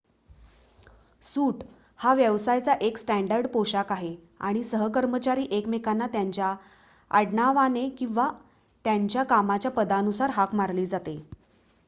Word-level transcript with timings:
सूट 1.23 1.59
हा 1.99 2.13
व्यवसायाचा 2.13 2.73
एक 2.81 2.97
स्टॅंडर्ड 2.97 3.47
पोशाख 3.47 3.91
आहे 3.91 4.15
आणि 4.41 4.63
सहकर्मचारी 4.63 5.45
एकमेकांना 5.51 6.07
त्यांच्या 6.07 6.53
आडनावाने 7.11 7.87
किंवा 7.99 8.27
त्यांच्या 8.85 9.23
कामाच्या 9.25 9.71
पदानुसार 9.71 10.29
हाक 10.31 10.55
मारली 10.55 10.85
जाते 10.87 11.15